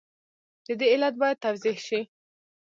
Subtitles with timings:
[0.65, 1.99] د دې علت باید توضیح شي.